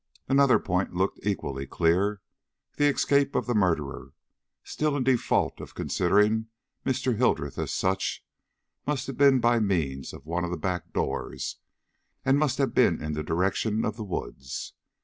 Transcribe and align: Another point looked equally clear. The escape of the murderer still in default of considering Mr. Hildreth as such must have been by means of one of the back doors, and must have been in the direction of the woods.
Another 0.27 0.57
point 0.57 0.95
looked 0.95 1.19
equally 1.21 1.67
clear. 1.67 2.21
The 2.77 2.87
escape 2.87 3.35
of 3.35 3.45
the 3.45 3.53
murderer 3.53 4.13
still 4.63 4.97
in 4.97 5.03
default 5.03 5.61
of 5.61 5.75
considering 5.75 6.47
Mr. 6.83 7.17
Hildreth 7.17 7.59
as 7.59 7.71
such 7.71 8.25
must 8.87 9.05
have 9.05 9.15
been 9.15 9.39
by 9.39 9.59
means 9.59 10.11
of 10.11 10.25
one 10.25 10.43
of 10.43 10.49
the 10.49 10.57
back 10.57 10.91
doors, 10.91 11.57
and 12.25 12.39
must 12.39 12.57
have 12.57 12.73
been 12.73 12.99
in 12.99 13.13
the 13.13 13.21
direction 13.21 13.85
of 13.85 13.95
the 13.95 14.03
woods. 14.03 14.73